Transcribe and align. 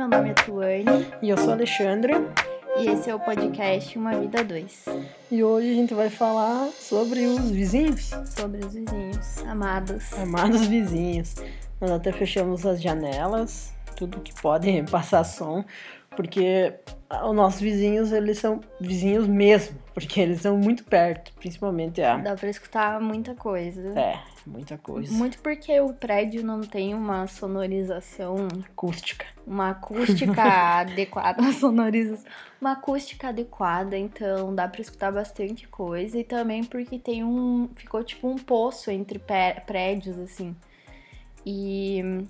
meu 0.00 0.08
nome 0.08 0.30
é 0.30 0.32
Tuane. 0.32 1.12
E 1.20 1.28
eu 1.28 1.36
sou 1.36 1.52
Alexandre. 1.52 2.14
E 2.78 2.88
esse 2.88 3.10
é 3.10 3.14
o 3.14 3.20
podcast 3.20 3.98
Uma 3.98 4.18
Vida 4.18 4.42
2. 4.42 4.86
E 5.30 5.44
hoje 5.44 5.72
a 5.72 5.74
gente 5.74 5.92
vai 5.92 6.08
falar 6.08 6.70
sobre 6.70 7.26
os 7.26 7.50
vizinhos. 7.50 8.08
Sobre 8.24 8.64
os 8.64 8.72
vizinhos, 8.72 9.44
amados. 9.46 10.10
Amados 10.14 10.66
vizinhos. 10.66 11.34
Nós 11.78 11.90
até 11.90 12.12
fechamos 12.12 12.64
as 12.64 12.80
janelas, 12.80 13.74
tudo 14.00 14.20
que 14.20 14.34
pode 14.40 14.82
passar 14.90 15.24
som, 15.24 15.64
porque 16.16 16.74
os 17.24 17.34
nossos 17.34 17.60
vizinhos, 17.60 18.12
eles 18.12 18.38
são 18.38 18.60
vizinhos 18.80 19.26
mesmo, 19.26 19.78
porque 19.92 20.20
eles 20.20 20.40
são 20.40 20.56
muito 20.56 20.84
perto, 20.84 21.32
principalmente 21.34 22.00
a... 22.02 22.16
Dá 22.16 22.34
pra 22.34 22.48
escutar 22.48 23.00
muita 23.00 23.34
coisa. 23.34 23.98
É, 23.98 24.18
muita 24.46 24.78
coisa. 24.78 25.12
Muito 25.12 25.38
porque 25.40 25.78
o 25.80 25.92
prédio 25.92 26.44
não 26.44 26.60
tem 26.60 26.94
uma 26.94 27.26
sonorização... 27.26 28.48
Acústica. 28.72 29.26
Uma 29.46 29.70
acústica 29.70 30.42
adequada, 30.80 31.42
uma 31.42 31.52
sonorização... 31.52 32.30
Uma 32.60 32.72
acústica 32.72 33.28
adequada, 33.28 33.96
então 33.96 34.54
dá 34.54 34.68
pra 34.68 34.80
escutar 34.80 35.10
bastante 35.10 35.66
coisa. 35.68 36.18
E 36.18 36.24
também 36.24 36.62
porque 36.64 36.98
tem 36.98 37.24
um... 37.24 37.70
Ficou 37.74 38.04
tipo 38.04 38.28
um 38.28 38.36
poço 38.36 38.90
entre 38.90 39.18
prédios, 39.18 40.18
assim. 40.18 40.54
E 41.46 42.26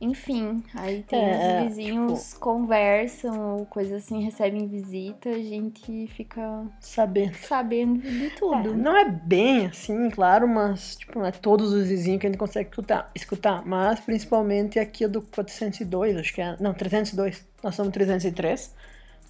enfim, 0.00 0.62
aí 0.74 1.02
tem 1.02 1.24
é, 1.24 1.62
os 1.62 1.68
vizinhos 1.68 2.28
tipo, 2.28 2.40
conversam, 2.40 3.58
ou 3.58 3.66
coisa 3.66 3.96
assim, 3.96 4.22
recebem 4.22 4.66
visita, 4.66 5.30
a 5.30 5.38
gente 5.38 6.06
fica 6.08 6.66
sabendo, 6.80 7.34
sabendo 7.34 8.00
de 8.00 8.30
tudo. 8.30 8.70
É, 8.70 8.74
não 8.74 8.96
é 8.96 9.08
bem 9.08 9.66
assim, 9.66 10.10
claro, 10.10 10.46
mas 10.46 10.96
tipo, 10.96 11.18
não 11.18 11.26
é 11.26 11.32
todos 11.32 11.72
os 11.72 11.88
vizinhos 11.88 12.20
que 12.20 12.26
a 12.26 12.30
gente 12.30 12.38
consegue 12.38 12.68
escutar, 12.68 13.10
escutar 13.14 13.64
mas 13.64 14.00
principalmente 14.00 14.78
aqui 14.78 15.06
do 15.06 15.22
402, 15.22 16.16
acho 16.16 16.34
que 16.34 16.40
é, 16.40 16.56
não, 16.60 16.74
302. 16.74 17.46
Nós 17.62 17.74
somos 17.74 17.92
303. 17.92 18.74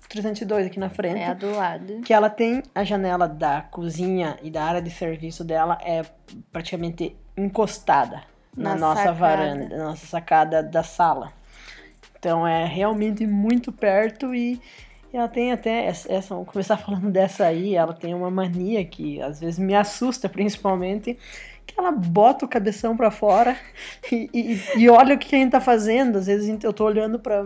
302 0.09 0.67
aqui 0.67 0.79
na 0.79 0.89
frente. 0.89 1.19
É 1.19 1.29
a 1.29 1.35
do 1.35 1.51
lado. 1.51 2.01
Que 2.03 2.13
ela 2.13 2.31
tem 2.31 2.63
a 2.75 2.85
janela 2.85 3.27
da 3.27 3.63
cozinha 3.63 4.37
e 4.43 4.51
da 4.51 4.65
área 4.65 4.81
de 4.81 4.91
serviço 4.91 5.43
dela 5.43 5.79
é 5.83 6.03
praticamente 6.53 7.17
encostada 7.37 8.23
na, 8.57 8.71
na 8.71 8.77
nossa 8.77 9.03
sacada. 9.03 9.19
varanda, 9.19 9.77
na 9.77 9.85
nossa 9.85 10.07
sacada 10.07 10.63
da 10.63 10.83
sala. 10.83 11.33
Então 12.19 12.47
é 12.47 12.65
realmente 12.65 13.27
muito 13.27 13.71
perto 13.71 14.35
e 14.35 14.61
ela 15.13 15.29
tem 15.29 15.53
até 15.53 15.87
essa, 15.87 16.21
vamos 16.35 16.49
começar 16.49 16.77
falando 16.79 17.11
dessa 17.11 17.47
aí, 17.47 17.75
ela 17.75 17.93
tem 17.93 18.15
uma 18.15 18.31
mania 18.31 18.85
que 18.85 19.21
às 19.21 19.41
vezes 19.41 19.59
me 19.59 19.75
assusta 19.75 20.29
principalmente, 20.29 21.19
que 21.67 21.75
ela 21.79 21.91
bota 21.91 22.45
o 22.45 22.49
cabeção 22.49 22.97
para 22.97 23.11
fora 23.11 23.57
e, 24.11 24.31
e, 24.33 24.83
e, 24.83 24.89
olha 24.89 25.15
o 25.15 25.19
que 25.19 25.35
a 25.35 25.39
gente 25.39 25.51
tá 25.51 25.61
fazendo. 25.61 26.17
Às 26.19 26.27
vezes 26.27 26.63
eu 26.63 26.73
tô 26.73 26.85
olhando 26.85 27.19
para 27.19 27.45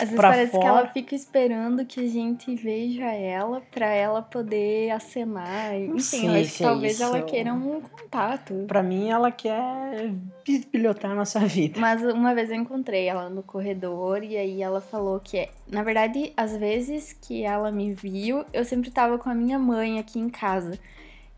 às 0.00 0.08
vezes 0.08 0.16
parece 0.16 0.52
fora. 0.52 0.62
que 0.62 0.68
ela 0.68 0.86
fica 0.88 1.14
esperando 1.14 1.84
que 1.84 2.00
a 2.00 2.06
gente 2.08 2.54
veja 2.54 3.04
ela 3.04 3.60
para 3.70 3.86
ela 3.86 4.22
poder 4.22 4.90
acenar. 4.90 5.74
Enfim, 5.74 6.26
eu 6.26 6.40
acho 6.40 6.56
que 6.56 6.62
talvez 6.62 7.00
ela 7.00 7.22
queira 7.22 7.52
um 7.52 7.80
contato. 7.80 8.64
Para 8.66 8.82
mim, 8.82 9.10
ela 9.10 9.30
quer 9.30 10.12
bisbilhotar 10.44 11.10
a 11.10 11.14
nossa 11.14 11.40
vida. 11.40 11.78
Mas 11.78 12.02
uma 12.02 12.34
vez 12.34 12.50
eu 12.50 12.56
encontrei 12.56 13.06
ela 13.06 13.28
no 13.28 13.42
corredor 13.42 14.22
e 14.22 14.36
aí 14.36 14.62
ela 14.62 14.80
falou 14.80 15.20
que, 15.20 15.48
na 15.70 15.82
verdade, 15.82 16.32
às 16.36 16.56
vezes 16.56 17.12
que 17.12 17.42
ela 17.42 17.70
me 17.70 17.92
viu, 17.92 18.44
eu 18.52 18.64
sempre 18.64 18.90
tava 18.90 19.18
com 19.18 19.28
a 19.28 19.34
minha 19.34 19.58
mãe 19.58 19.98
aqui 19.98 20.18
em 20.18 20.30
casa. 20.30 20.78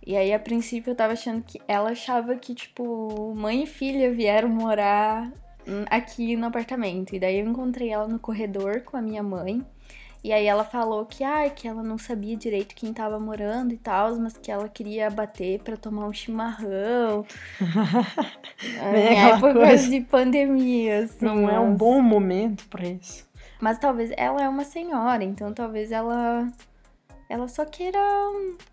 E 0.05 0.17
aí, 0.17 0.33
a 0.33 0.39
princípio, 0.39 0.91
eu 0.91 0.97
tava 0.97 1.13
achando 1.13 1.43
que 1.43 1.61
ela 1.69 1.91
achava 1.91 2.35
que, 2.35 2.55
tipo, 2.55 3.33
mãe 3.37 3.63
e 3.63 3.67
filha 3.67 4.13
vieram 4.13 4.49
morar 4.49 5.31
aqui 5.91 6.37
no 6.37 6.47
apartamento. 6.47 7.15
E 7.15 7.21
daí 7.21 7.39
eu 7.39 7.47
encontrei 7.47 7.91
ela 7.91 8.09
no 8.09 8.19
corredor 8.19 8.83
com 8.83 8.97
a 8.97 9.03
minha 9.03 9.23
mãe. 9.23 9.64
E 10.25 10.33
aí 10.33 10.47
ela 10.47 10.63
falou 10.63 11.05
que, 11.05 11.25
ah, 11.25 11.51
que 11.51 11.67
ela 11.67 11.83
não 11.83 11.98
sabia 11.98 12.36
direito 12.36 12.77
quem 12.77 12.92
tava 12.92 13.19
morando 13.19 13.75
e 13.75 13.77
tal, 13.77 14.14
mas 14.17 14.39
que 14.39 14.53
ela 14.53 14.69
queria 14.69 15.11
bater 15.11 15.61
para 15.61 15.77
tomar 15.77 16.07
um 16.07 16.13
chimarrão. 16.13 17.27
é 18.95 19.14
época 19.31 19.55
coisa... 19.55 19.91
de 19.91 20.01
pandemia, 20.03 21.05
assim. 21.05 21.25
Não 21.25 21.42
mas... 21.42 21.55
é 21.55 21.59
um 21.59 21.75
bom 21.75 22.01
momento 22.01 22.69
para 22.69 22.86
isso. 22.86 23.29
Mas 23.61 23.79
talvez 23.79 24.13
ela 24.17 24.41
é 24.42 24.48
uma 24.48 24.65
senhora, 24.65 25.25
então 25.25 25.53
talvez 25.53 25.91
ela 25.91 26.48
ela 27.29 27.48
só 27.48 27.65
queira 27.65 27.98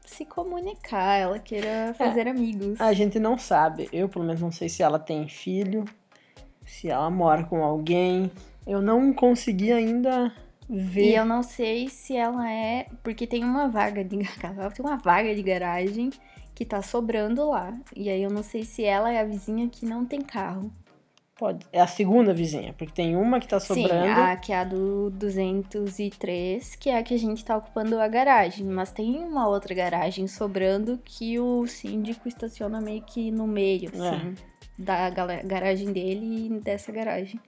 se 0.06 0.25
comunicar, 0.25 1.16
ela 1.16 1.40
queira 1.40 1.96
fazer 1.97 2.28
é, 2.28 2.30
amigos. 2.30 2.80
A 2.80 2.92
gente 2.94 3.18
não 3.18 3.38
sabe. 3.38 3.88
Eu, 3.92 4.09
pelo 4.09 4.25
menos, 4.25 4.42
não 4.42 4.52
sei 4.52 4.68
se 4.68 4.84
ela 4.84 5.00
tem 5.00 5.28
filho 5.28 5.86
se 6.69 6.88
ela 6.88 7.09
mora 7.09 7.44
com 7.44 7.63
alguém. 7.63 8.31
Eu 8.66 8.81
não 8.81 9.12
consegui 9.12 9.72
ainda 9.72 10.31
ver. 10.69 11.12
E 11.12 11.16
eu 11.16 11.25
não 11.25 11.41
sei 11.41 11.90
se 11.90 12.16
ela 12.16 12.50
é. 12.50 12.85
Porque 13.03 13.25
tem 13.25 13.44
uma 13.44 13.68
vaga 13.68 14.03
de. 14.03 14.18
Tem 14.40 14.85
uma 14.85 14.97
vaga 14.97 15.34
de 15.34 15.41
garagem 15.41 16.12
que 16.53 16.63
tá 16.63 16.81
sobrando 16.81 17.50
lá. 17.50 17.75
E 17.96 18.09
aí 18.09 18.22
eu 18.22 18.30
não 18.30 18.44
sei 18.44 18.63
se 18.63 18.84
ela 18.84 19.12
é 19.12 19.19
a 19.19 19.25
vizinha 19.25 19.68
que 19.68 19.85
não 19.85 20.06
tem 20.06 20.22
carro. 20.22 20.72
Pode. 21.38 21.66
É 21.72 21.80
a 21.80 21.88
segunda 21.88 22.34
vizinha, 22.34 22.74
porque 22.78 22.94
tem 22.94 23.16
uma 23.16 23.40
que 23.40 23.47
tá 23.47 23.62
sobrando. 23.62 24.13
Sim, 24.13 24.22
a 24.22 24.36
que 24.36 24.51
é 24.51 24.59
a 24.59 24.63
do 24.66 25.09
203, 25.12 26.75
que 26.75 26.90
é 26.90 26.97
a 26.97 27.03
que 27.03 27.13
a 27.13 27.18
gente 27.18 27.46
tá 27.46 27.56
ocupando 27.56 27.97
a 27.97 28.07
garagem. 28.09 28.66
Mas 28.66 28.91
tem 28.91 29.18
uma 29.24 29.47
outra 29.47 29.74
garagem 29.74 30.28
sobrando 30.28 31.00
que 31.03 31.40
o 31.40 31.66
síndico 31.66 32.28
estaciona 32.28 32.81
meio 32.81 33.01
que 33.03 33.31
no 33.31 33.47
meio, 33.47 33.90
é. 33.94 34.09
assim. 34.09 34.36
É 34.36 34.59
da 34.79 35.09
garagem 35.09 35.91
dele 35.91 36.47
e 36.47 36.59
dessa 36.62 36.91
garagem. 36.91 37.40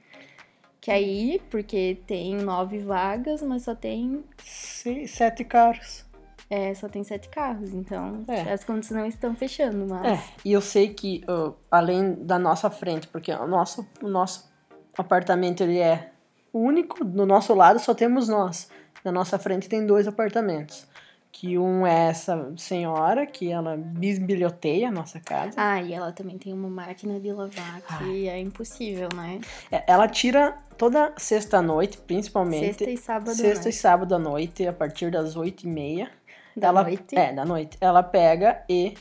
Que 0.82 0.92
aí, 0.92 1.42
porque 1.50 2.00
tem 2.06 2.36
nove 2.36 2.80
vagas, 2.80 3.42
mas 3.42 3.64
só 3.64 3.74
tem. 3.74 4.24
Sim, 4.44 5.08
sete 5.08 5.46
carros. 5.46 6.06
É, 6.50 6.74
só 6.74 6.90
tem 6.90 7.02
sete 7.02 7.30
carros, 7.30 7.74
então 7.74 8.26
é. 8.28 8.52
as 8.52 8.66
contas 8.66 8.90
não 8.90 9.06
estão 9.06 9.34
fechando, 9.34 9.88
mas. 9.88 10.20
É, 10.20 10.24
e 10.44 10.52
eu 10.52 10.60
sei 10.60 10.94
que, 10.94 11.24
uh, 11.30 11.56
além 11.70 12.14
da 12.14 12.38
nossa 12.38 12.70
frente, 12.70 13.08
porque 13.08 13.32
o 13.32 13.48
nosso, 13.48 13.88
o 14.02 14.10
nosso 14.10 14.52
apartamento 14.98 15.64
ele 15.64 15.80
é 15.80 16.12
único, 16.52 17.06
do 17.06 17.26
nosso 17.26 17.54
lado 17.54 17.80
só 17.80 17.94
temos 17.94 18.28
nós. 18.28 18.70
Na 19.06 19.12
nossa 19.14 19.40
frente 19.40 19.70
tem 19.70 19.86
dois 19.86 20.08
apartamentos 20.08 20.86
que 21.32 21.58
um 21.58 21.88
é 21.88 22.10
essa 22.10 22.54
senhora 22.58 23.26
que 23.26 23.50
ela 23.50 23.78
bisbilhoteia 23.78 24.90
a 24.90 24.92
nossa 24.92 25.20
casa. 25.20 25.54
Ah, 25.56 25.82
e 25.82 25.94
ela 25.94 26.12
também 26.12 26.38
tem 26.38 26.54
uma 26.54 26.70
máquina 26.70 27.20
de 27.20 27.32
lavar 27.32 27.82
que 27.82 28.28
Ai. 28.28 28.30
é 28.30 28.40
impossível, 28.40 29.08
né? 29.16 29.40
É, 29.72 29.84
ela 29.88 30.08
tira 30.08 30.58
toda 30.78 31.14
sexta-noite, 31.18 31.98
principalmente. 32.00 32.78
Sexta 32.80 32.90
e 32.90 32.98
sábado 32.98 33.36
Sexta 33.36 33.70
e 33.70 33.74
sábado 33.74 34.16
à 34.16 34.20
noite, 34.20 34.68
a 34.68 34.74
partir 34.74 35.10
das 35.10 35.36
oito 35.36 35.64
e 35.64 35.68
meia. 35.68 36.12
Da 36.56 36.68
ela, 36.68 36.84
noite? 36.84 37.18
É, 37.18 37.34
da 37.34 37.46
noite. 37.46 37.78
Ela 37.80 38.04
pega 38.04 38.64
e 38.68 38.94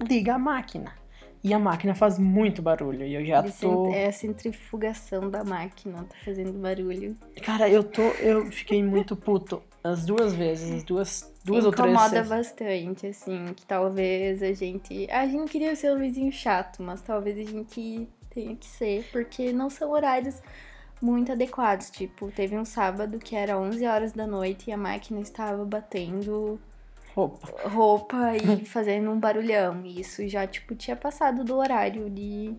liga 0.00 0.34
a 0.34 0.38
máquina. 0.38 0.94
E 1.44 1.52
a 1.52 1.58
máquina 1.58 1.92
faz 1.92 2.20
muito 2.20 2.62
barulho. 2.62 3.04
E 3.04 3.14
eu 3.14 3.24
já 3.26 3.42
tô. 3.42 3.92
É 3.92 4.06
a 4.06 4.12
centrifugação 4.12 5.28
da 5.28 5.42
máquina, 5.42 6.04
tá 6.04 6.14
fazendo 6.24 6.52
barulho. 6.52 7.16
Cara, 7.42 7.68
eu 7.68 7.82
tô. 7.82 8.02
Eu 8.20 8.46
fiquei 8.52 8.80
muito 8.80 9.16
puto 9.16 9.60
as 9.82 10.06
duas 10.06 10.32
vezes, 10.34 10.70
as 10.72 10.84
duas, 10.84 11.32
duas 11.44 11.64
ou 11.64 11.72
três 11.72 11.90
Incomoda 11.92 12.22
bastante, 12.22 13.06
assim, 13.08 13.52
que 13.54 13.66
talvez 13.66 14.42
a 14.42 14.52
gente. 14.52 15.10
A 15.10 15.24
gente 15.26 15.38
não 15.38 15.46
queria 15.46 15.74
ser 15.74 15.92
um 15.92 15.98
vizinho 15.98 16.30
chato, 16.30 16.82
mas 16.82 17.02
talvez 17.02 17.36
a 17.36 17.50
gente 17.50 18.08
tenha 18.30 18.54
que 18.56 18.66
ser, 18.66 19.08
porque 19.10 19.52
não 19.52 19.68
são 19.68 19.90
horários 19.90 20.40
muito 21.00 21.32
adequados. 21.32 21.90
Tipo, 21.90 22.30
teve 22.30 22.56
um 22.56 22.64
sábado 22.64 23.18
que 23.18 23.34
era 23.34 23.58
11 23.58 23.84
horas 23.86 24.12
da 24.12 24.26
noite 24.26 24.70
e 24.70 24.72
a 24.72 24.76
máquina 24.76 25.20
estava 25.20 25.64
batendo 25.64 26.60
roupa, 27.14 27.68
roupa 27.68 28.36
e 28.36 28.64
fazendo 28.64 29.10
um 29.10 29.18
barulhão. 29.18 29.84
E 29.84 30.00
isso 30.00 30.26
já, 30.28 30.46
tipo, 30.46 30.74
tinha 30.74 30.96
passado 30.96 31.44
do 31.44 31.56
horário 31.56 32.08
de. 32.08 32.54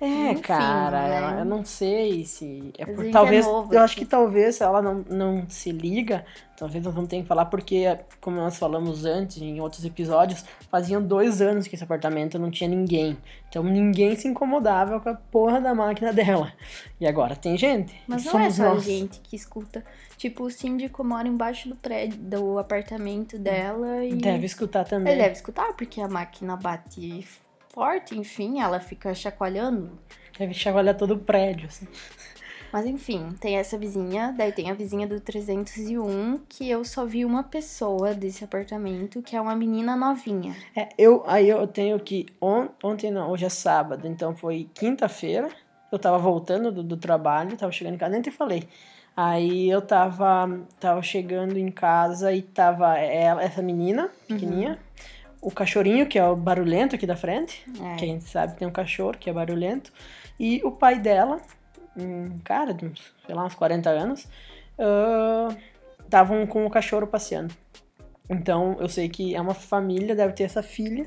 É, 0.00 0.32
Enfim, 0.32 0.42
cara, 0.42 1.32
né? 1.32 1.40
eu 1.40 1.44
não 1.44 1.64
sei 1.64 2.24
se. 2.24 2.70
É 2.76 2.84
por, 2.84 3.10
talvez. 3.10 3.46
É 3.46 3.48
novo, 3.48 3.72
eu 3.72 3.80
acho 3.80 3.96
que 3.96 4.04
talvez 4.04 4.60
ela 4.60 4.82
não, 4.82 5.04
não 5.08 5.48
se 5.48 5.72
liga. 5.72 6.24
Talvez 6.56 6.84
nós 6.84 6.94
não 6.94 7.06
tenhamos 7.06 7.26
que 7.26 7.28
falar, 7.28 7.46
porque, 7.46 7.98
como 8.20 8.36
nós 8.36 8.58
falamos 8.58 9.04
antes, 9.04 9.40
em 9.42 9.60
outros 9.60 9.84
episódios, 9.84 10.44
faziam 10.70 11.02
dois 11.02 11.42
anos 11.42 11.66
que 11.68 11.74
esse 11.74 11.84
apartamento 11.84 12.38
não 12.38 12.50
tinha 12.50 12.68
ninguém. 12.68 13.16
Então 13.48 13.62
ninguém 13.62 14.16
se 14.16 14.26
incomodava 14.26 14.98
com 15.00 15.08
a 15.08 15.14
porra 15.14 15.60
da 15.60 15.74
máquina 15.74 16.12
dela. 16.12 16.52
E 17.00 17.06
agora 17.06 17.36
tem 17.36 17.56
gente. 17.56 17.94
Mas 18.06 18.24
não 18.24 18.40
é 18.40 18.50
só 18.50 18.74
nós. 18.74 18.84
gente 18.84 19.20
que 19.20 19.36
escuta. 19.36 19.84
Tipo, 20.16 20.44
o 20.44 20.50
síndico 20.50 21.04
mora 21.04 21.28
embaixo 21.28 21.68
do 21.68 21.76
prédio, 21.76 22.18
do 22.18 22.58
apartamento 22.58 23.38
dela 23.38 24.04
e. 24.04 24.14
Deve 24.14 24.46
escutar 24.46 24.84
também. 24.84 25.12
Ele 25.12 25.22
deve 25.22 25.34
escutar, 25.34 25.74
porque 25.74 26.00
a 26.00 26.08
máquina 26.08 26.56
bate 26.56 27.26
forte, 27.76 28.18
enfim, 28.18 28.58
ela 28.58 28.80
fica 28.80 29.14
chacoalhando. 29.14 29.98
Deve 30.38 30.54
chacoalhar 30.54 30.96
todo 30.96 31.12
o 31.12 31.18
prédio, 31.18 31.66
assim. 31.66 31.86
Mas 32.72 32.86
enfim, 32.86 33.34
tem 33.38 33.58
essa 33.58 33.76
vizinha, 33.76 34.34
daí 34.36 34.50
tem 34.50 34.70
a 34.70 34.74
vizinha 34.74 35.06
do 35.06 35.20
301, 35.20 36.40
que 36.48 36.68
eu 36.68 36.82
só 36.86 37.04
vi 37.04 37.22
uma 37.22 37.42
pessoa 37.42 38.14
desse 38.14 38.42
apartamento, 38.42 39.20
que 39.20 39.36
é 39.36 39.40
uma 39.40 39.54
menina 39.54 39.94
novinha. 39.94 40.56
É, 40.74 40.88
eu 40.96 41.22
aí 41.26 41.50
eu 41.50 41.66
tenho 41.66 42.00
que 42.00 42.24
on, 42.40 42.68
ontem 42.82 43.10
não, 43.10 43.30
hoje 43.30 43.44
é 43.44 43.50
sábado, 43.50 44.08
então 44.08 44.34
foi 44.34 44.70
quinta-feira. 44.72 45.50
eu 45.92 45.98
tava 45.98 46.16
voltando 46.18 46.72
do, 46.72 46.82
do 46.82 46.96
trabalho, 46.96 47.58
tava 47.58 47.72
chegando 47.72 47.94
em 47.94 47.98
casa, 47.98 48.12
nem 48.12 48.22
te 48.22 48.30
falei. 48.30 48.66
Aí 49.14 49.68
eu 49.68 49.82
tava, 49.82 50.60
tava 50.80 51.02
chegando 51.02 51.58
em 51.58 51.70
casa 51.70 52.32
e 52.32 52.40
tava 52.40 52.98
ela, 52.98 53.42
essa 53.42 53.62
menina, 53.62 54.10
pequenininha, 54.26 54.72
uhum. 54.72 54.76
O 55.46 55.50
cachorrinho, 55.52 56.08
que 56.08 56.18
é 56.18 56.26
o 56.26 56.34
barulhento 56.34 56.96
aqui 56.96 57.06
da 57.06 57.14
frente, 57.14 57.64
é. 57.80 57.94
que 57.94 58.04
a 58.04 58.08
gente 58.08 58.24
sabe 58.24 58.54
que 58.54 58.58
tem 58.58 58.66
um 58.66 58.72
cachorro 58.72 59.16
que 59.16 59.30
é 59.30 59.32
barulhento, 59.32 59.92
e 60.40 60.60
o 60.64 60.72
pai 60.72 60.98
dela, 60.98 61.40
um 61.96 62.40
cara 62.40 62.74
de 62.74 62.84
uns, 62.84 63.14
sei 63.24 63.32
lá, 63.32 63.44
uns 63.44 63.54
40 63.54 63.88
anos, 63.88 64.26
estavam 66.04 66.42
uh, 66.42 66.46
com 66.48 66.66
o 66.66 66.70
cachorro 66.70 67.06
passeando. 67.06 67.54
Então 68.28 68.76
eu 68.80 68.88
sei 68.88 69.08
que 69.08 69.36
é 69.36 69.40
uma 69.40 69.54
família, 69.54 70.16
deve 70.16 70.32
ter 70.32 70.42
essa 70.42 70.64
filha. 70.64 71.06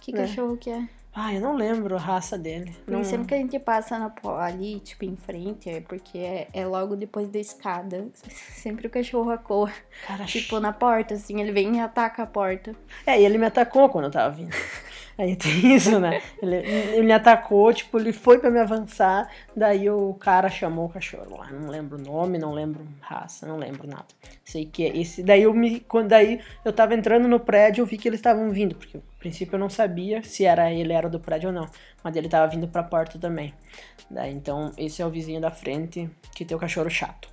Que 0.00 0.10
né? 0.10 0.22
cachorro 0.22 0.56
que 0.56 0.68
é? 0.68 0.88
Ah, 1.12 1.34
eu 1.34 1.40
não 1.40 1.56
lembro 1.56 1.96
a 1.96 1.98
raça 1.98 2.38
dele. 2.38 2.74
Não... 2.86 3.02
Sempre 3.02 3.26
que 3.26 3.34
a 3.34 3.38
gente 3.38 3.58
passa 3.58 3.98
na, 3.98 4.12
ali, 4.38 4.78
tipo, 4.80 5.04
em 5.04 5.16
frente, 5.16 5.68
é 5.68 5.80
porque 5.80 6.18
é, 6.18 6.48
é 6.52 6.64
logo 6.64 6.94
depois 6.94 7.28
da 7.28 7.38
escada. 7.38 8.08
Sempre 8.54 8.86
o 8.86 8.90
cachorro 8.90 9.30
acorda. 9.30 9.74
Cara, 10.06 10.24
tipo, 10.24 10.60
na 10.60 10.72
porta, 10.72 11.14
assim, 11.14 11.40
ele 11.40 11.50
vem 11.50 11.76
e 11.76 11.80
ataca 11.80 12.22
a 12.22 12.26
porta. 12.26 12.74
É, 13.04 13.20
e 13.20 13.24
ele 13.24 13.38
me 13.38 13.46
atacou 13.46 13.88
quando 13.88 14.04
eu 14.04 14.10
tava 14.10 14.34
vindo. 14.34 14.54
Aí 15.18 15.36
tem 15.36 15.74
isso, 15.74 16.00
né? 16.00 16.22
Ele, 16.40 16.56
ele 16.56 17.02
me 17.02 17.12
atacou, 17.12 17.70
tipo, 17.74 17.98
ele 17.98 18.10
foi 18.10 18.38
para 18.38 18.50
me 18.50 18.58
avançar, 18.58 19.30
daí 19.54 19.90
o 19.90 20.14
cara 20.14 20.48
chamou 20.48 20.86
o 20.86 20.88
cachorro 20.88 21.36
lá. 21.36 21.50
Não 21.50 21.68
lembro 21.68 21.98
o 21.98 22.00
nome, 22.00 22.38
não 22.38 22.54
lembro 22.54 22.86
raça, 23.00 23.46
não 23.46 23.58
lembro 23.58 23.86
nada. 23.86 24.06
Sei 24.42 24.64
que 24.64 24.84
é 24.84 24.96
esse. 24.96 25.22
Daí 25.22 25.42
eu 25.42 25.52
me. 25.52 25.80
Quando 25.80 26.08
daí 26.08 26.40
eu 26.64 26.72
tava 26.72 26.94
entrando 26.94 27.28
no 27.28 27.38
prédio, 27.38 27.82
eu 27.82 27.86
vi 27.86 27.98
que 27.98 28.08
eles 28.08 28.18
estavam 28.18 28.50
vindo, 28.50 28.74
porque 28.74 28.98
princípio 29.20 29.54
eu 29.54 29.60
não 29.60 29.70
sabia 29.70 30.22
se 30.22 30.44
era 30.44 30.72
ele 30.72 30.92
era 30.92 31.08
do 31.08 31.20
prédio 31.20 31.50
ou 31.50 31.54
não. 31.54 31.68
Mas 32.02 32.16
ele 32.16 32.28
tava 32.28 32.50
vindo 32.50 32.66
pra 32.66 32.82
porta 32.82 33.18
também. 33.18 33.54
Daí 34.10 34.32
então, 34.32 34.72
esse 34.76 35.00
é 35.00 35.06
o 35.06 35.10
vizinho 35.10 35.40
da 35.40 35.50
frente 35.50 36.10
que 36.34 36.44
tem 36.44 36.56
o 36.56 36.60
cachorro 36.60 36.90
chato. 36.90 37.28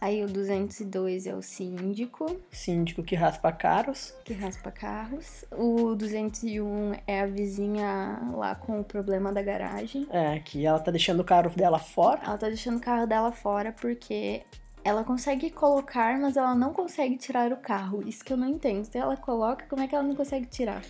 Aí 0.00 0.22
o 0.22 0.26
202 0.26 1.26
é 1.26 1.34
o 1.34 1.40
síndico. 1.40 2.38
Síndico 2.52 3.02
que 3.02 3.14
raspa 3.14 3.50
carros. 3.50 4.14
Que 4.22 4.34
raspa 4.34 4.70
carros. 4.70 5.46
O 5.50 5.94
201 5.94 6.92
é 7.06 7.22
a 7.22 7.26
vizinha 7.26 8.20
lá 8.34 8.54
com 8.54 8.80
o 8.80 8.84
problema 8.84 9.32
da 9.32 9.40
garagem. 9.40 10.06
É, 10.10 10.38
que 10.40 10.66
ela 10.66 10.78
tá 10.78 10.90
deixando 10.90 11.20
o 11.20 11.24
carro 11.24 11.48
dela 11.56 11.78
fora. 11.78 12.20
Ela 12.22 12.36
tá 12.36 12.48
deixando 12.48 12.76
o 12.76 12.80
carro 12.80 13.06
dela 13.06 13.32
fora 13.32 13.72
porque 13.72 14.42
ela 14.84 15.02
consegue 15.04 15.48
colocar, 15.48 16.18
mas 16.18 16.36
ela 16.36 16.54
não 16.54 16.74
consegue 16.74 17.16
tirar 17.16 17.50
o 17.50 17.56
carro. 17.56 18.06
Isso 18.06 18.22
que 18.22 18.30
eu 18.30 18.36
não 18.36 18.46
entendo. 18.46 18.84
Se 18.84 18.98
ela 18.98 19.16
coloca, 19.16 19.64
como 19.70 19.82
é 19.82 19.88
que 19.88 19.94
ela 19.94 20.04
não 20.04 20.14
consegue 20.14 20.44
tirar? 20.44 20.82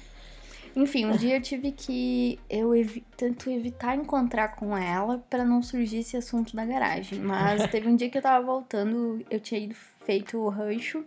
Enfim, 0.77 1.07
um 1.07 1.17
dia 1.17 1.37
eu 1.37 1.41
tive 1.41 1.71
que. 1.71 2.39
Eu 2.51 2.75
evi 2.75 3.05
tento 3.17 3.49
evitar 3.49 3.95
encontrar 3.97 4.57
com 4.57 4.77
ela 4.77 5.25
para 5.31 5.45
não 5.45 5.63
surgir 5.63 5.99
esse 5.99 6.17
assunto 6.17 6.57
da 6.57 6.65
garagem. 6.65 7.21
Mas 7.21 7.67
teve 7.71 7.89
um 7.89 7.95
dia 7.95 8.11
que 8.11 8.19
eu 8.19 8.23
tava 8.23 8.45
voltando, 8.45 9.25
eu 9.31 9.39
tinha 9.39 9.61
ido 9.61 9.75
feito 10.05 10.37
o 10.39 10.49
rancho. 10.49 11.05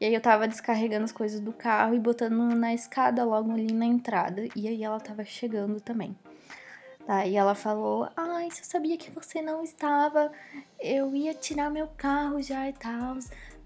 E 0.00 0.04
aí 0.04 0.14
eu 0.14 0.20
tava 0.20 0.46
descarregando 0.46 1.04
as 1.04 1.12
coisas 1.12 1.40
do 1.40 1.52
carro 1.52 1.94
e 1.94 1.98
botando 1.98 2.54
na 2.54 2.72
escada 2.74 3.24
logo 3.24 3.52
ali 3.52 3.72
na 3.72 3.86
entrada. 3.86 4.46
E 4.54 4.68
aí 4.68 4.82
ela 4.82 4.98
tava 5.00 5.24
chegando 5.24 5.80
também. 5.80 6.16
Daí 7.06 7.36
ela 7.36 7.54
falou: 7.54 8.08
Ai, 8.16 8.50
se 8.50 8.60
eu 8.60 8.64
sabia 8.64 8.96
que 8.96 9.10
você 9.10 9.40
não 9.40 9.62
estava, 9.62 10.30
eu 10.80 11.14
ia 11.14 11.34
tirar 11.34 11.70
meu 11.70 11.88
carro 11.96 12.42
já 12.42 12.68
e 12.68 12.72
tal. 12.72 13.16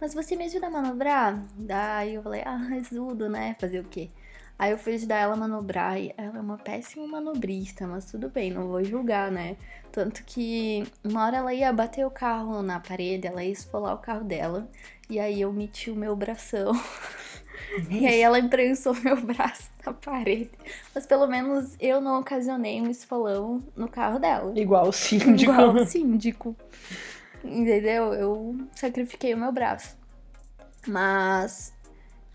Mas 0.01 0.15
você 0.15 0.37
me 0.37 0.45
ajuda 0.45 0.67
a 0.67 0.71
manobrar? 0.71 1.43
Daí 1.57 2.15
eu 2.15 2.23
falei: 2.23 2.43
Ah, 2.45 2.69
ajudo, 2.77 3.29
né? 3.29 3.57
Fazer 3.59 3.81
o 3.81 3.85
quê? 3.85 4.11
Aí 4.59 4.71
eu 4.71 4.79
fui 4.79 4.95
ajudar 4.95 5.17
ela 5.17 5.35
a 5.35 5.37
manobrar 5.37 5.99
e 5.99 6.15
ela 6.17 6.39
é 6.39 6.41
uma 6.41 6.57
péssima 6.57 7.07
manobrista, 7.07 7.87
mas 7.87 8.05
tudo 8.05 8.29
bem, 8.29 8.53
não 8.53 8.69
vou 8.69 8.85
julgar, 8.85 9.31
né? 9.31 9.57
Tanto 9.91 10.23
que 10.25 10.85
uma 11.03 11.27
hora 11.27 11.39
ela 11.39 11.53
ia 11.53 11.73
bater 11.73 12.07
o 12.07 12.11
carro 12.11 12.63
na 12.63 12.79
parede, 12.79 13.27
ela 13.27 13.43
ia 13.43 13.51
esfolar 13.51 13.95
o 13.95 13.99
carro 13.99 14.25
dela, 14.25 14.69
e 15.11 15.19
aí 15.19 15.41
eu 15.41 15.53
meti 15.53 15.91
o 15.91 15.97
meu 15.97 16.15
bração. 16.15 16.73
e 17.91 18.07
aí 18.07 18.21
ela 18.21 18.39
imprensou 18.39 18.95
meu 19.03 19.21
braço 19.21 19.71
na 19.85 19.93
parede. 19.93 20.51
Mas 20.95 21.07
pelo 21.07 21.27
menos 21.27 21.77
eu 21.81 22.01
não 22.01 22.21
ocasionei 22.21 22.81
um 22.81 22.89
esfolão 22.89 23.63
no 23.77 23.89
carro 23.89 24.19
dela. 24.19 24.53
Igual 24.59 24.89
o 24.89 24.93
síndico. 24.93 25.53
Igual 25.53 25.75
o 25.75 25.85
síndico. 25.87 26.57
Entendeu? 27.45 28.15
Eu 28.15 28.57
sacrifiquei 28.75 29.35
o 29.35 29.39
meu 29.39 29.53
braço. 29.53 29.97
Mas 30.87 31.73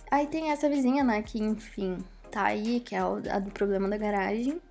Aí 0.10 0.28
tem 0.28 0.52
essa 0.52 0.70
vizinha, 0.70 1.04
né, 1.04 1.22
que 1.22 1.40
enfim, 1.40 1.98
tá 2.32 2.46
aí, 2.46 2.80
que 2.80 2.96
é 2.96 3.00
a 3.00 3.40
do 3.40 3.52
problema 3.52 3.88
da 3.90 3.98
garagem. 3.98 4.62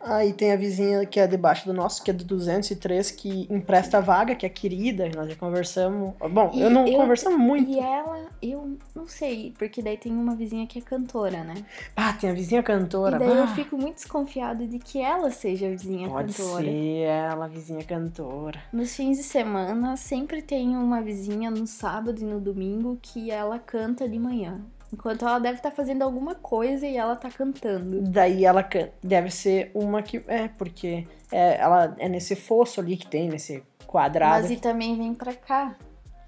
Aí 0.00 0.32
tem 0.32 0.52
a 0.52 0.56
vizinha 0.56 1.04
que 1.04 1.18
é 1.18 1.26
debaixo 1.26 1.66
do 1.66 1.74
nosso, 1.74 2.04
que 2.04 2.10
é 2.10 2.14
do 2.14 2.24
203, 2.24 3.10
que 3.10 3.48
empresta 3.50 3.98
a 3.98 4.00
vaga, 4.00 4.34
que 4.34 4.46
é 4.46 4.48
querida, 4.48 5.10
nós 5.14 5.28
já 5.28 5.34
conversamos. 5.34 6.14
Bom, 6.30 6.52
e 6.54 6.60
eu 6.60 6.70
não 6.70 6.86
eu, 6.86 6.96
conversamos 6.96 7.38
muito. 7.38 7.68
E 7.68 7.80
ela, 7.80 8.28
eu 8.40 8.78
não 8.94 9.08
sei, 9.08 9.52
porque 9.58 9.82
daí 9.82 9.96
tem 9.96 10.12
uma 10.12 10.36
vizinha 10.36 10.66
que 10.68 10.78
é 10.78 10.82
cantora, 10.82 11.42
né? 11.42 11.54
Ah, 11.96 12.12
tem 12.12 12.30
a 12.30 12.32
vizinha 12.32 12.62
cantora. 12.62 13.16
E 13.16 13.18
daí 13.18 13.28
bah. 13.28 13.34
eu 13.34 13.46
fico 13.48 13.76
muito 13.76 13.96
desconfiado 13.96 14.68
de 14.68 14.78
que 14.78 15.00
ela 15.00 15.32
seja 15.32 15.66
a 15.66 15.70
vizinha 15.70 16.08
Pode 16.08 16.32
cantora. 16.32 16.64
Pode 16.64 16.76
ser 16.76 17.00
ela, 17.00 17.44
a 17.44 17.48
vizinha 17.48 17.84
cantora. 17.84 18.62
Nos 18.72 18.94
fins 18.94 19.16
de 19.18 19.24
semana, 19.24 19.96
sempre 19.96 20.42
tem 20.42 20.76
uma 20.76 21.02
vizinha 21.02 21.50
no 21.50 21.66
sábado 21.66 22.20
e 22.20 22.24
no 22.24 22.40
domingo 22.40 22.98
que 23.02 23.32
ela 23.32 23.58
canta 23.58 24.08
de 24.08 24.18
manhã. 24.18 24.60
Enquanto 24.92 25.26
ela 25.26 25.38
deve 25.38 25.58
estar 25.58 25.70
tá 25.70 25.76
fazendo 25.76 26.02
alguma 26.02 26.34
coisa 26.34 26.86
e 26.86 26.96
ela 26.96 27.14
tá 27.14 27.30
cantando. 27.30 28.00
Daí 28.02 28.44
ela 28.44 28.62
canta. 28.62 28.92
Deve 29.02 29.30
ser 29.30 29.70
uma 29.74 30.02
que. 30.02 30.22
É, 30.26 30.48
porque 30.48 31.06
é, 31.30 31.60
ela 31.60 31.94
é 31.98 32.08
nesse 32.08 32.34
fosso 32.34 32.80
ali 32.80 32.96
que 32.96 33.06
tem, 33.06 33.28
nesse 33.28 33.62
quadrado. 33.86 34.42
Mas 34.42 34.50
e 34.50 34.56
também 34.56 34.96
vem 34.96 35.14
pra 35.14 35.34
cá. 35.34 35.76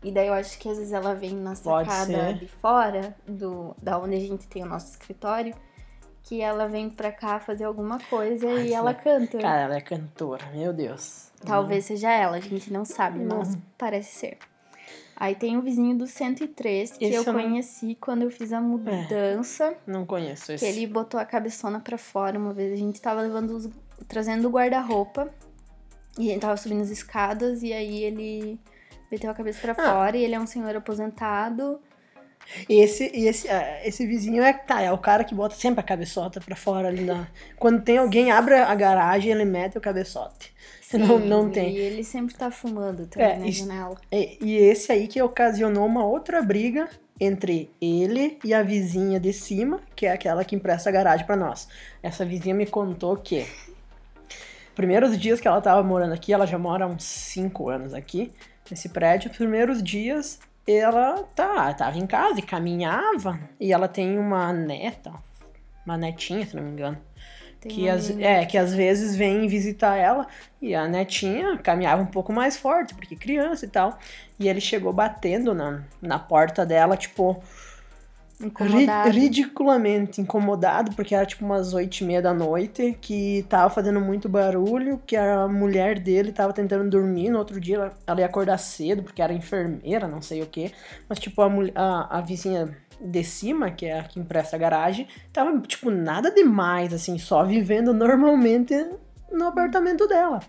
E 0.03 0.11
daí 0.11 0.29
eu 0.29 0.35
acho 0.35 0.59
que 0.59 0.69
às 0.69 0.79
vezes 0.79 0.93
ela 0.93 1.15
vem 1.15 1.35
na 1.35 1.55
sacada 1.55 2.33
de 2.35 2.49
fora, 2.49 3.15
do, 3.27 3.77
da 3.83 3.99
onde 3.99 4.17
a 4.17 4.21
gente 4.21 4.47
tem 4.49 4.62
o 4.62 4.67
nosso 4.67 4.91
escritório, 4.93 5.55
que 6.23 6.41
ela 6.41 6.67
vem 6.67 6.89
pra 6.89 7.12
cá 7.12 7.39
fazer 7.39 7.65
alguma 7.65 7.99
coisa 7.99 8.49
Ai, 8.49 8.69
e 8.69 8.73
ela 8.73 8.95
canta. 8.95 9.39
Cara, 9.39 9.61
ela 9.62 9.77
é 9.77 9.81
cantora, 9.81 10.47
meu 10.55 10.73
Deus. 10.73 11.31
Talvez 11.45 11.85
hum. 11.85 11.89
seja 11.89 12.11
ela, 12.11 12.37
a 12.37 12.41
gente 12.41 12.73
não 12.73 12.85
sabe, 12.85 13.19
mas 13.19 13.55
hum. 13.55 13.61
parece 13.77 14.15
ser. 14.15 14.39
Aí 15.20 15.34
tem 15.34 15.58
o 15.58 15.61
vizinho 15.61 15.99
do 15.99 16.06
103, 16.06 16.93
que 16.93 17.05
eu 17.05 17.22
conheci 17.22 17.88
não... 17.88 17.94
quando 17.96 18.22
eu 18.22 18.31
fiz 18.31 18.55
a 18.55 18.61
mudança. 18.61 19.67
É, 19.67 19.76
não 19.87 20.06
conheço 20.06 20.50
esse. 20.50 20.64
Que 20.64 20.72
ele 20.72 20.87
botou 20.87 21.20
a 21.20 21.26
cabeçona 21.26 21.78
para 21.78 21.99
fora 21.99 22.38
uma 22.38 22.55
vez. 22.55 22.72
A 22.72 22.76
gente 22.76 22.99
tava 23.02 23.21
levando 23.21 23.50
os, 23.50 23.68
trazendo 24.09 24.49
o 24.49 24.50
guarda-roupa. 24.50 25.28
E 26.18 26.30
a 26.30 26.33
gente 26.33 26.40
tava 26.40 26.56
subindo 26.56 26.80
as 26.80 26.88
escadas 26.88 27.62
e 27.62 27.71
aí 27.71 28.02
ele 28.02 28.59
meteu 29.12 29.30
a 29.30 29.35
cabeça 29.35 29.61
para 29.61 29.73
ah. 29.73 29.92
fora 29.92 30.16
e 30.16 30.25
ele 30.25 30.35
é 30.35 30.40
um 30.40 30.47
senhor 30.47 30.75
aposentado. 30.75 31.78
Esse, 32.69 33.04
esse, 33.14 33.49
ah, 33.49 33.80
esse 33.85 34.07
vizinho 34.07 34.42
é, 34.42 34.52
tá, 34.52 34.80
é 34.83 34.90
o 34.92 34.99
cara 34.99 35.25
que 35.25 35.35
bota 35.35 35.54
sempre 35.54 35.80
a 35.80 35.85
cabeçota 35.85 36.40
pra 36.40 36.57
fora 36.57 36.88
ali 36.88 37.02
na. 37.02 37.28
Quando 37.57 37.83
tem 37.83 37.99
alguém, 37.99 38.30
abre 38.30 38.54
a 38.54 38.75
garagem, 38.75 39.33
ele 39.33 39.45
mete 39.45 39.78
o 39.78 39.80
cabeçote. 39.80 40.52
Sim, 40.83 40.99
não, 40.99 41.19
não 41.19 41.50
tem. 41.50 41.76
E 41.76 41.78
ele 41.78 42.02
sempre 42.02 42.35
tá 42.35 42.50
fumando 42.50 43.07
também 43.07 43.30
é, 43.30 43.38
na 43.38 43.50
janela. 43.50 43.97
É, 44.11 44.37
e 44.40 44.57
esse 44.57 44.90
aí 44.90 45.07
que 45.07 45.23
ocasionou 45.23 45.87
uma 45.87 46.04
outra 46.04 46.42
briga 46.42 46.88
entre 47.21 47.71
ele 47.80 48.38
e 48.42 48.52
a 48.52 48.62
vizinha 48.62 49.21
de 49.21 49.33
cima, 49.33 49.80
que 49.95 50.07
é 50.07 50.12
aquela 50.12 50.45
que 50.45 50.57
empresta 50.57 50.88
a 50.88 50.92
garagem 50.92 51.26
para 51.26 51.37
nós. 51.37 51.69
Essa 52.02 52.25
vizinha 52.25 52.54
me 52.54 52.66
contou 52.66 53.16
que 53.16 53.47
primeiros 54.75 55.19
dias 55.19 55.38
que 55.38 55.47
ela 55.47 55.61
tava 55.61 55.83
morando 55.83 56.14
aqui, 56.14 56.33
ela 56.33 56.47
já 56.47 56.59
mora 56.59 56.87
há 56.87 56.88
uns 56.88 57.04
5 57.04 57.69
anos 57.69 57.95
aqui, 57.95 58.33
nesse 58.71 58.88
prédio, 58.88 59.30
primeiros 59.30 59.83
dias 59.83 60.40
ela 60.73 61.23
tá, 61.35 61.73
tava 61.75 61.99
em 61.99 62.07
casa 62.07 62.39
e 62.39 62.43
caminhava, 62.43 63.39
e 63.59 63.73
ela 63.73 63.89
tem 63.89 64.19
uma 64.19 64.53
neta, 64.53 65.12
uma 65.85 65.97
netinha, 65.97 66.47
se 66.47 66.57
não 66.57 66.62
me 66.62 66.71
engano. 66.71 66.99
Tem 67.61 67.71
que, 67.71 67.89
as, 67.91 68.11
é, 68.19 68.47
que 68.47 68.57
às 68.57 68.73
vezes 68.73 69.15
vem 69.15 69.47
visitar 69.47 69.95
ela 69.95 70.27
e 70.62 70.75
a 70.75 70.89
netinha 70.89 71.59
caminhava 71.59 72.00
um 72.00 72.07
pouco 72.07 72.33
mais 72.33 72.57
forte, 72.57 72.95
porque 72.95 73.15
criança 73.15 73.67
e 73.67 73.69
tal. 73.69 73.99
E 74.39 74.49
ele 74.49 74.62
chegou 74.62 74.93
batendo 74.95 75.55
na, 75.55 75.83
na 76.00 76.19
porta 76.19 76.65
dela, 76.65 76.97
tipo. 76.97 77.43
Incomodado. 78.42 79.11
Ri, 79.11 79.20
ridiculamente 79.20 80.20
incomodado, 80.20 80.92
porque 80.94 81.14
era 81.14 81.26
tipo 81.26 81.44
umas 81.44 81.75
oito 81.75 81.99
e 82.00 82.04
meia 82.04 82.23
da 82.23 82.32
noite, 82.32 82.97
que 83.00 83.44
tava 83.49 83.68
fazendo 83.68 84.00
muito 84.00 84.28
barulho, 84.28 85.00
que 85.06 85.16
a 85.16 85.47
mulher 85.47 85.99
dele 85.99 86.32
tava 86.32 86.52
tentando 86.52 86.88
dormir. 86.88 87.30
No 87.30 87.38
outro 87.38 87.61
dia 87.61 87.76
ela, 87.76 87.94
ela 88.06 88.20
ia 88.20 88.26
acordar 88.26 88.59
cedo, 88.59 89.02
porque 89.02 89.20
era 89.20 89.32
enfermeira, 89.32 90.09
não 90.09 90.23
sei 90.23 90.42
o 90.42 90.47
que. 90.47 90.73
Mas, 91.09 91.18
tipo, 91.18 91.42
a, 91.42 91.50
a, 91.75 92.18
a 92.18 92.20
vizinha 92.20 92.75
de 93.00 93.25
cima, 93.25 93.70
que 93.70 93.87
é 93.87 94.00
a 94.00 94.04
que 94.04 94.18
empresta 94.18 94.56
a 94.56 94.59
garagem, 94.59 95.06
tava, 95.32 95.59
tipo, 95.61 95.90
nada 95.90 96.30
demais, 96.30 96.92
assim, 96.92 97.18
só 97.18 97.44
vivendo 97.44 97.92
normalmente 97.92 98.75
no 99.30 99.47
apartamento 99.47 100.06
dela. 100.06 100.40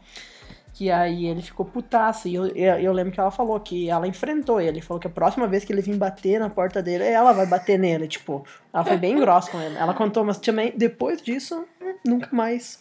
Que 0.73 0.89
aí 0.89 1.25
ele 1.25 1.41
ficou 1.41 1.65
putaço. 1.65 2.27
E 2.27 2.35
eu, 2.35 2.47
eu, 2.47 2.75
eu, 2.79 2.93
lembro 2.93 3.11
que 3.11 3.19
ela 3.19 3.31
falou 3.31 3.59
que 3.59 3.89
ela 3.89 4.07
enfrentou 4.07 4.59
ele. 4.61 4.81
Falou 4.81 4.99
que 4.99 5.07
a 5.07 5.11
próxima 5.11 5.47
vez 5.47 5.65
que 5.65 5.73
ele 5.73 5.81
vir 5.81 5.97
bater 5.97 6.39
na 6.39 6.49
porta 6.49 6.81
dele, 6.81 7.03
ela 7.03 7.33
vai 7.33 7.45
bater 7.45 7.77
nele. 7.77 8.07
Tipo, 8.07 8.45
ela 8.73 8.83
foi 8.85 8.97
bem 8.97 9.19
grossa 9.19 9.51
com 9.51 9.59
ele. 9.59 9.75
Ela 9.75 9.93
contou, 9.93 10.23
mas 10.23 10.37
também 10.39 10.73
depois 10.75 11.21
disso, 11.21 11.65
nunca 12.05 12.29
mais 12.31 12.79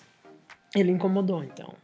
ele 0.75 0.91
incomodou, 0.93 1.43
então. 1.43 1.75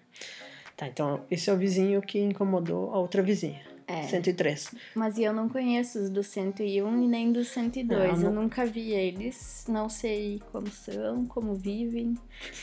Tá, 0.76 0.86
então 0.86 1.22
esse 1.30 1.48
é 1.50 1.52
o 1.52 1.56
vizinho 1.56 2.00
que 2.02 2.20
incomodou 2.20 2.92
a 2.94 2.98
outra 2.98 3.22
vizinha. 3.22 3.60
É. 3.88 4.02
103. 4.02 4.74
Mas 4.96 5.16
eu 5.16 5.32
não 5.32 5.48
conheço 5.48 5.98
os 6.00 6.10
do 6.10 6.22
101 6.22 7.02
e 7.04 7.06
nem 7.06 7.30
dos 7.32 7.48
102. 7.48 8.14
Não, 8.14 8.18
não- 8.18 8.24
Eu 8.26 8.42
nunca 8.42 8.66
vi 8.66 8.90
eles. 8.92 9.64
Não 9.68 9.88
sei 9.88 10.42
como 10.50 10.68
são, 10.68 11.24
como 11.26 11.54
vivem, 11.54 12.14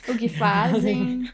o 0.08 0.18
que 0.18 0.28
fazem. 0.30 1.30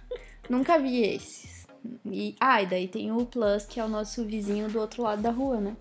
nunca 0.50 0.78
vi 0.80 1.02
esses. 1.02 1.59
E, 2.06 2.36
ah, 2.40 2.62
e 2.62 2.66
daí 2.66 2.88
tem 2.88 3.12
o 3.12 3.26
Plus, 3.26 3.66
que 3.66 3.80
é 3.80 3.86
o 3.86 3.88
nosso 3.88 4.26
vizinho 4.26 4.70
do 4.70 4.80
outro 4.80 5.04
lado 5.04 5.22
da 5.22 5.32
rua, 5.32 5.60
né? 5.60 5.76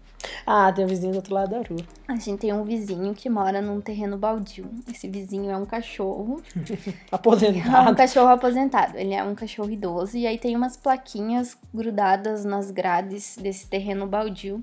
Ah, 0.47 0.73
tem 0.73 0.85
o 0.85 0.89
vizinho 0.89 1.13
do 1.13 1.17
outro 1.17 1.35
lado 1.35 1.51
da 1.51 1.59
rua. 1.59 1.81
A 2.09 2.17
gente 2.17 2.39
tem 2.41 2.53
um 2.53 2.65
vizinho 2.65 3.15
que 3.15 3.29
mora 3.31 3.61
num 3.61 3.81
terreno 3.81 4.17
baldio. 4.17 4.69
Esse 4.91 5.09
vizinho 5.09 5.51
é 5.51 5.57
um 5.57 5.67
cachorro. 5.67 6.43
É 6.59 6.91
um 6.91 6.95
Aposentado. 7.13 7.97
cachorro 7.97 8.29
aposentado. 8.29 8.99
Ele 8.99 9.15
é 9.15 9.23
um 9.23 9.35
cachorro 9.35 9.71
idoso. 9.71 10.17
E 10.17 10.27
aí 10.27 10.39
tem 10.39 10.57
umas 10.57 10.77
plaquinhas 10.77 11.57
grudadas 11.73 12.45
nas 12.45 12.71
grades 12.71 13.37
desse 13.41 13.67
terreno 13.67 14.07
baldio. 14.07 14.63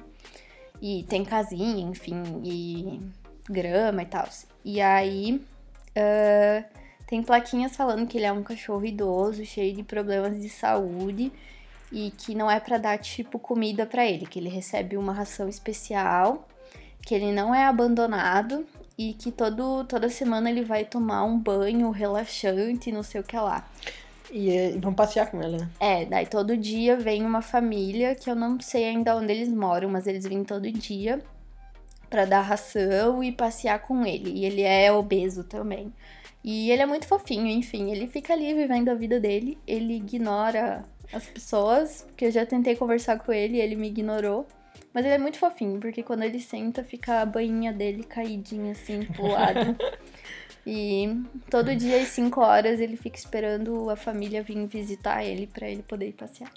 E 0.81 1.03
tem 1.03 1.23
casinha, 1.23 1.85
enfim, 1.89 2.21
e 2.43 2.99
grama 3.49 4.03
e 4.03 4.05
tal. 4.05 4.27
E 4.63 4.81
aí 4.81 5.41
ah, 5.95 6.63
tem 7.07 7.21
plaquinhas 7.21 7.75
falando 7.75 8.07
que 8.07 8.17
ele 8.17 8.25
é 8.25 8.31
um 8.31 8.43
cachorro 8.43 8.85
idoso, 8.85 9.45
cheio 9.45 9.75
de 9.75 9.83
problemas 9.83 10.41
de 10.41 10.49
saúde. 10.49 11.31
E 11.91 12.11
que 12.11 12.33
não 12.33 12.49
é 12.49 12.59
pra 12.59 12.77
dar, 12.77 12.97
tipo, 12.97 13.37
comida 13.37 13.85
pra 13.85 14.05
ele. 14.05 14.25
Que 14.25 14.39
ele 14.39 14.49
recebe 14.49 14.97
uma 14.97 15.13
ração 15.13 15.47
especial. 15.47 16.47
Que 17.01 17.13
ele 17.13 17.31
não 17.31 17.53
é 17.53 17.65
abandonado 17.65 18.65
e 18.97 19.13
que 19.13 19.31
todo, 19.31 19.83
toda 19.83 20.09
semana 20.09 20.49
ele 20.49 20.63
vai 20.63 20.85
tomar 20.85 21.23
um 21.25 21.37
banho 21.37 21.89
relaxante, 21.91 22.91
não 22.91 23.03
sei 23.03 23.21
o 23.21 23.23
que 23.23 23.35
lá. 23.35 23.67
E, 24.31 24.49
eh, 24.49 24.71
e 24.75 24.79
vão 24.79 24.93
passear 24.93 25.29
com 25.29 25.41
ele, 25.41 25.57
né? 25.57 25.69
É, 25.79 26.05
daí 26.05 26.25
todo 26.25 26.57
dia 26.57 26.97
vem 26.97 27.23
uma 27.25 27.41
família 27.41 28.15
que 28.15 28.29
eu 28.29 28.35
não 28.35 28.59
sei 28.59 28.85
ainda 28.85 29.15
onde 29.15 29.31
eles 29.31 29.49
moram, 29.49 29.89
mas 29.89 30.07
eles 30.07 30.25
vêm 30.25 30.43
todo 30.43 30.69
dia 30.71 31.21
pra 32.09 32.25
dar 32.25 32.41
ração 32.41 33.23
e 33.23 33.31
passear 33.31 33.79
com 33.79 34.05
ele. 34.05 34.31
E 34.31 34.45
ele 34.45 34.61
é 34.61 34.91
obeso 34.91 35.43
também. 35.43 35.93
E 36.47 36.69
ele 36.69 36.83
é 36.83 36.85
muito 36.85 37.07
fofinho, 37.07 37.47
enfim, 37.47 37.91
ele 37.91 38.05
fica 38.05 38.31
ali 38.31 38.53
vivendo 38.53 38.89
a 38.89 38.93
vida 38.93 39.19
dele, 39.19 39.57
ele 39.65 39.95
ignora 39.95 40.85
as 41.11 41.25
pessoas, 41.25 42.03
porque 42.03 42.25
eu 42.25 42.31
já 42.31 42.45
tentei 42.45 42.75
conversar 42.75 43.17
com 43.17 43.33
ele 43.33 43.57
e 43.57 43.61
ele 43.61 43.75
me 43.75 43.87
ignorou. 43.87 44.45
Mas 44.93 45.05
ele 45.05 45.15
é 45.15 45.17
muito 45.17 45.39
fofinho, 45.39 45.79
porque 45.79 46.03
quando 46.03 46.21
ele 46.21 46.39
senta, 46.39 46.83
fica 46.83 47.21
a 47.21 47.25
bainha 47.25 47.73
dele 47.73 48.03
caidinha 48.03 48.73
assim 48.73 49.03
pro 49.05 49.25
lado. 49.27 49.75
E 50.67 51.23
todo 51.47 51.75
dia 51.75 52.01
às 52.01 52.07
5 52.07 52.41
horas 52.41 52.79
ele 52.79 52.97
fica 52.97 53.15
esperando 53.15 53.87
a 53.87 53.95
família 53.95 54.41
vir 54.41 54.65
visitar 54.65 55.23
ele 55.23 55.45
pra 55.45 55.69
ele 55.69 55.83
poder 55.83 56.07
ir 56.07 56.13
passear. 56.13 56.51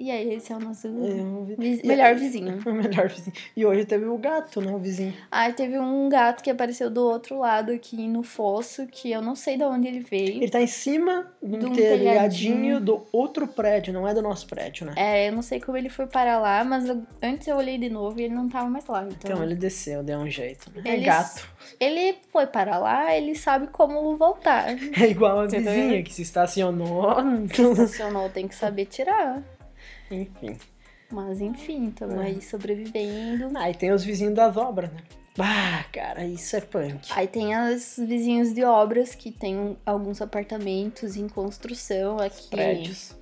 E 0.00 0.10
aí, 0.10 0.32
esse 0.34 0.50
é 0.50 0.56
o 0.56 0.60
nosso 0.60 0.86
É, 0.86 0.90
um 0.90 1.44
vi- 1.44 1.82
melhor 1.84 2.14
vizinho. 2.14 2.58
O 2.66 2.72
melhor 2.72 3.08
vizinho. 3.08 3.32
E 3.54 3.66
hoje 3.66 3.84
teve 3.84 4.06
o 4.06 4.16
gato, 4.16 4.60
né? 4.62 4.72
O 4.72 4.78
vizinho. 4.78 5.12
Ah, 5.30 5.52
teve 5.52 5.78
um 5.78 6.08
gato 6.08 6.42
que 6.42 6.48
apareceu 6.50 6.88
do 6.88 7.02
outro 7.04 7.38
lado 7.38 7.70
aqui 7.70 8.08
no 8.08 8.22
fosso, 8.22 8.86
que 8.86 9.10
eu 9.10 9.20
não 9.20 9.34
sei 9.36 9.58
de 9.58 9.64
onde 9.64 9.86
ele 9.88 10.00
veio. 10.00 10.36
Ele 10.42 10.48
tá 10.48 10.60
em 10.62 10.66
cima 10.66 11.30
de 11.42 11.58
De 11.58 11.66
um 11.66 11.72
telhadinho 11.72 11.98
telhadinho. 11.98 12.80
do 12.80 13.06
outro 13.12 13.46
prédio, 13.46 13.92
não 13.92 14.08
é 14.08 14.14
do 14.14 14.22
nosso 14.22 14.46
prédio, 14.46 14.86
né? 14.86 14.94
É, 14.96 15.28
eu 15.28 15.32
não 15.32 15.42
sei 15.42 15.60
como 15.60 15.76
ele 15.76 15.90
foi 15.90 16.06
parar 16.06 16.38
lá, 16.38 16.64
mas 16.64 16.88
eu- 16.88 17.02
antes 17.22 17.46
eu 17.46 17.56
olhei 17.56 17.76
de 17.76 17.90
novo 17.90 18.18
e 18.18 18.24
ele 18.24 18.34
não 18.34 18.48
tava 18.48 18.70
mais 18.70 18.86
lá. 18.86 19.02
Então, 19.04 19.30
Então 19.32 19.42
ele 19.42 19.54
desceu, 19.54 20.02
deu 20.02 20.18
um 20.18 20.30
jeito. 20.30 20.70
Né? 20.74 20.82
É 20.86 20.92
Eles- 20.94 21.04
gato. 21.04 21.46
ele 21.78 22.16
foi 22.30 22.46
parar 22.46 22.78
lá, 22.78 23.14
ele 23.14 23.34
sabe 23.34 23.66
como 23.66 24.16
voltar. 24.16 24.66
É 25.04 25.08
igual 25.10 25.40
a 25.40 25.46
vizinha 25.46 26.02
que 26.02 26.12
se 26.14 26.22
estacionou. 26.22 27.16
Estacionou, 27.44 28.28
tem 28.30 28.48
que 28.48 28.54
saber 28.54 28.86
tirar. 28.86 29.42
Enfim. 30.10 30.56
Mas 31.10 31.40
enfim, 31.40 31.88
estamos 31.88 32.16
É. 32.16 32.26
aí 32.26 32.42
sobrevivendo. 32.42 33.56
Aí 33.58 33.74
tem 33.74 33.90
os 33.92 34.04
vizinhos 34.04 34.34
das 34.34 34.56
obras, 34.56 34.90
né? 34.92 35.00
Ah, 35.38 35.84
cara, 35.92 36.24
isso 36.24 36.54
é 36.56 36.60
punk. 36.60 37.08
Aí 37.10 37.26
tem 37.26 37.56
os 37.56 37.96
vizinhos 37.98 38.52
de 38.52 38.64
obras 38.64 39.14
que 39.14 39.30
tem 39.30 39.76
alguns 39.86 40.20
apartamentos 40.20 41.16
em 41.16 41.28
construção 41.28 42.18
aqui 42.18 42.48
Prédios. 42.48 43.16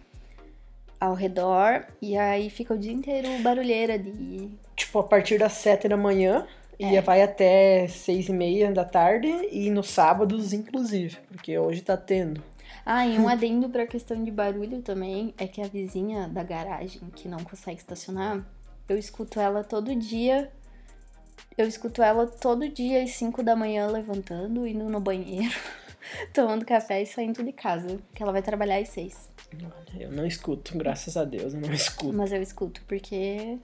ao 1.01 1.15
redor. 1.15 1.87
E 2.03 2.17
aí 2.17 2.51
fica 2.51 2.75
o 2.75 2.79
dia 2.79 2.93
inteiro 2.93 3.29
barulheira 3.43 3.99
de. 3.99 4.51
Tipo, 4.75 4.99
a 4.99 5.05
partir 5.05 5.39
das 5.39 5.53
sete 5.53 5.87
da 5.89 5.97
manhã 5.97 6.47
e 6.79 6.97
É. 6.97 7.01
vai 7.01 7.23
até 7.23 7.87
seis 7.89 8.29
e 8.29 8.33
meia 8.33 8.71
da 8.73 8.85
tarde 8.85 9.29
e 9.53 9.71
nos 9.71 9.89
sábados, 9.91 10.53
inclusive, 10.53 11.17
porque 11.29 11.57
hoje 11.59 11.83
tá 11.83 11.97
tendo. 11.97 12.43
Ah, 12.91 13.07
e 13.07 13.19
um 13.19 13.29
adendo 13.29 13.69
pra 13.69 13.87
questão 13.87 14.25
de 14.25 14.31
barulho 14.31 14.81
também 14.81 15.35
é 15.37 15.47
que 15.47 15.61
a 15.61 15.67
vizinha 15.69 16.27
da 16.27 16.43
garagem 16.43 17.03
que 17.15 17.29
não 17.29 17.37
consegue 17.41 17.77
estacionar, 17.79 18.43
eu 18.89 18.97
escuto 18.97 19.39
ela 19.39 19.63
todo 19.63 19.95
dia. 19.95 20.51
Eu 21.59 21.69
escuto 21.69 22.03
ela 22.03 22.27
todo 22.27 22.67
dia 22.67 23.03
às 23.03 23.11
5 23.11 23.43
da 23.43 23.55
manhã 23.55 23.87
levantando, 23.89 24.67
indo 24.67 24.89
no 24.89 25.01
banheiro, 25.01 25.55
tomando 26.33 26.65
café 26.65 27.03
e 27.03 27.07
saindo 27.07 27.45
de 27.45 27.53
casa. 27.53 27.99
Que 28.15 28.23
ela 28.23 28.33
vai 28.33 28.41
trabalhar 28.41 28.79
às 28.79 28.89
6. 28.89 29.29
Olha, 29.55 30.03
Eu 30.05 30.11
não 30.11 30.27
escuto, 30.27 30.79
graças 30.79 31.15
a 31.15 31.25
Deus, 31.27 31.53
eu 31.53 31.61
não 31.61 31.71
escuto. 31.75 32.15
Mas 32.15 32.33
eu 32.33 32.41
escuto, 32.41 32.81
porque 32.89 33.59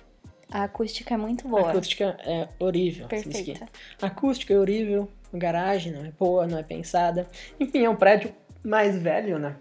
a 0.50 0.64
acústica 0.64 1.14
é 1.14 1.16
muito 1.16 1.46
A 1.46 1.50
boa. 1.50 1.70
acústica 1.70 2.14
é 2.20 2.46
horrível. 2.58 3.08
Perfeita. 3.08 3.66
A 4.02 4.06
acústica 4.08 4.52
é 4.52 4.58
horrível, 4.58 5.08
a 5.32 5.38
garagem 5.38 5.94
não 5.94 6.04
é 6.04 6.10
boa, 6.10 6.46
não 6.46 6.58
é 6.58 6.62
pensada. 6.62 7.26
Enfim, 7.58 7.84
é 7.84 7.88
um 7.88 7.96
prédio 7.96 8.34
mais 8.64 8.96
velho, 8.96 9.38
né? 9.38 9.56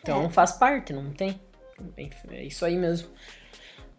Então 0.00 0.24
É. 0.24 0.28
faz 0.30 0.52
parte, 0.52 0.92
não 0.92 1.10
tem? 1.12 1.40
É 2.30 2.44
isso 2.44 2.64
aí 2.64 2.76
mesmo. 2.76 3.08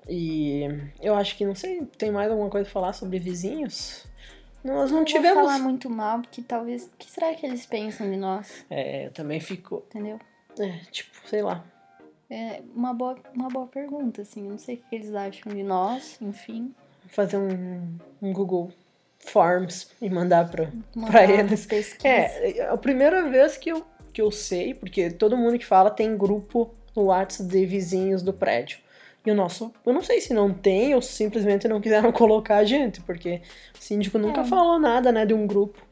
E 0.07 0.63
eu 1.01 1.15
acho 1.15 1.37
que, 1.37 1.45
não 1.45 1.55
sei, 1.55 1.85
tem 1.97 2.11
mais 2.11 2.29
alguma 2.31 2.49
coisa 2.49 2.67
a 2.67 2.71
falar 2.71 2.93
sobre 2.93 3.19
vizinhos? 3.19 4.05
Nós 4.63 4.91
não, 4.91 4.99
Não 4.99 5.05
tivemos. 5.05 5.37
vou 5.37 5.45
falar 5.47 5.59
muito 5.59 5.89
mal, 5.89 6.19
porque 6.21 6.41
talvez. 6.41 6.85
O 6.85 6.91
que 6.97 7.09
será 7.09 7.33
que 7.33 7.45
eles 7.45 7.65
pensam 7.65 8.09
de 8.09 8.17
nós? 8.17 8.65
É, 8.69 9.05
eu 9.05 9.11
também 9.11 9.39
fico. 9.39 9.83
Entendeu? 9.89 10.19
É, 10.59 10.79
tipo, 10.91 11.11
sei 11.27 11.41
lá. 11.41 11.63
É 12.29 12.61
uma 12.75 12.93
boa, 12.93 13.15
uma 13.33 13.47
boa 13.47 13.67
pergunta, 13.67 14.21
assim. 14.23 14.43
Eu 14.45 14.51
não 14.51 14.57
sei 14.57 14.75
o 14.75 14.77
que 14.89 14.95
eles 14.95 15.13
acham 15.15 15.53
de 15.53 15.63
nós, 15.63 16.17
enfim. 16.21 16.73
Fazer 17.07 17.37
um, 17.37 17.97
um 18.21 18.33
Google 18.33 18.71
Forms 19.19 19.91
e 20.01 20.09
mandar 20.09 20.49
pra, 20.49 20.69
Mandar 20.93 21.11
pra 21.11 21.23
eles. 21.25 21.65
pesquisa. 21.65 22.07
É, 22.07 22.57
é 22.59 22.69
a 22.69 22.77
primeira 22.77 23.29
vez 23.29 23.55
que 23.57 23.69
eu, 23.71 23.85
que 24.11 24.21
eu 24.21 24.31
sei, 24.31 24.73
porque 24.73 25.09
todo 25.09 25.37
mundo 25.37 25.57
que 25.57 25.65
fala 25.65 25.89
tem 25.89 26.17
grupo 26.17 26.73
no 26.95 27.05
WhatsApp 27.05 27.49
de 27.49 27.65
vizinhos 27.65 28.21
do 28.21 28.33
prédio. 28.33 28.79
E 29.25 29.31
o 29.31 29.35
nosso, 29.35 29.71
eu 29.85 29.93
não 29.93 30.01
sei 30.01 30.21
se 30.21 30.33
não 30.33 30.53
tem 30.53 30.95
ou 30.95 31.01
simplesmente 31.01 31.67
não 31.67 31.81
quiseram 31.81 32.11
colocar 32.13 32.57
a 32.57 32.63
gente, 32.63 33.01
porque 33.01 33.41
o 33.79 33.83
síndico 33.83 34.17
nunca 34.17 34.41
É. 34.41 34.45
falou 34.45 34.79
nada, 34.79 35.11
né, 35.11 35.25
de 35.25 35.33
um 35.33 35.45
grupo. 35.45 35.85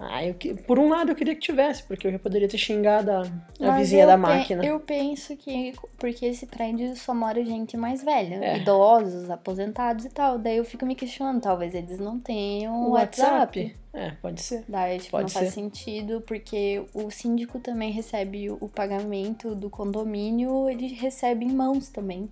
Ah, 0.00 0.24
eu, 0.24 0.32
que- 0.34 0.54
por 0.54 0.78
um 0.78 0.88
lado 0.88 1.10
eu 1.10 1.16
queria 1.16 1.34
que 1.34 1.40
tivesse, 1.40 1.82
porque 1.82 2.06
eu 2.06 2.12
já 2.12 2.18
poderia 2.20 2.48
ter 2.48 2.56
xingado 2.56 3.10
a, 3.10 3.22
a 3.60 3.70
vizinha 3.76 4.06
da 4.06 4.12
pe- 4.14 4.20
máquina. 4.20 4.64
Eu 4.64 4.78
penso 4.78 5.36
que 5.36 5.72
porque 5.98 6.24
esse 6.24 6.46
prédio 6.46 6.94
só 6.94 7.12
mora 7.12 7.44
gente 7.44 7.76
mais 7.76 8.04
velha, 8.04 8.36
É. 8.36 8.58
idosos, 8.58 9.28
aposentados 9.28 10.04
e 10.04 10.08
tal. 10.10 10.38
Daí 10.38 10.56
eu 10.58 10.64
fico 10.64 10.86
me 10.86 10.94
questionando, 10.94 11.40
talvez 11.42 11.74
eles 11.74 11.98
não 11.98 12.20
tenham 12.20 12.88
O 12.88 12.90
WhatsApp. 12.92 13.74
É, 13.92 14.10
pode 14.22 14.40
ser. 14.40 14.64
Daí, 14.68 14.98
tipo, 14.98 15.10
Pode 15.10 15.24
não 15.24 15.30
faz 15.30 15.48
ser. 15.48 15.54
sentido, 15.60 16.20
porque 16.24 16.84
o 16.94 17.10
síndico 17.10 17.58
também 17.58 17.90
recebe 17.90 18.48
o 18.50 18.68
pagamento 18.68 19.52
do 19.56 19.68
condomínio, 19.68 20.68
ele 20.70 20.86
recebe 20.94 21.44
em 21.44 21.50
mãos 21.52 21.88
também. 21.88 22.30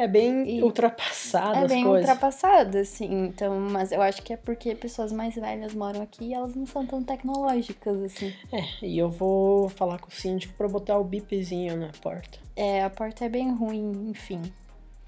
É 0.00 0.06
bem 0.06 0.58
E- 0.58 0.62
ultrapassado 0.62 1.58
é 1.58 1.66
bem 1.66 1.82
coisas. 1.84 2.08
ultrapassado, 2.08 2.78
assim. 2.78 3.26
Então, 3.26 3.58
mas 3.58 3.90
eu 3.90 4.00
acho 4.00 4.22
que 4.22 4.32
é 4.32 4.36
porque 4.36 4.72
pessoas 4.76 5.10
mais 5.10 5.34
velhas 5.34 5.74
moram 5.74 6.00
aqui 6.02 6.26
e 6.26 6.34
elas 6.34 6.54
não 6.54 6.64
são 6.66 6.86
tão 6.86 7.02
tecnológicas, 7.02 8.00
assim. 8.04 8.32
É, 8.52 8.62
e 8.86 8.96
eu 8.96 9.10
vou 9.10 9.68
falar 9.68 9.98
com 9.98 10.08
o 10.08 10.12
síndico 10.12 10.54
pra 10.54 10.68
botar 10.68 10.96
o 10.98 11.04
bipzinho 11.04 11.76
na 11.76 11.90
porta, 12.00 12.38
É, 12.54 12.84
a 12.84 12.90
porta 12.90 13.24
é 13.24 13.28
bem 13.28 13.52
ruim, 13.52 14.08
enfim. 14.10 14.40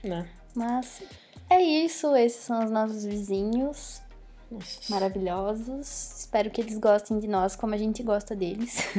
né? 0.03 0.27
Mas 0.57 1.03
é 1.49 1.63
isso, 1.63 2.15
esses 2.17 2.43
são 2.43 2.65
os 2.65 2.71
nossos 2.73 3.05
vizinhos 3.05 4.03
Nossa. 4.51 4.81
maravilhosos. 4.93 6.19
Espero 6.19 6.51
que 6.51 6.61
eles 6.61 6.77
gostem 6.79 7.21
de 7.21 7.29
nós 7.29 7.55
como 7.55 7.75
a 7.75 7.79
gente 7.79 8.03
gosta 8.03 8.35
deles. 8.35 8.83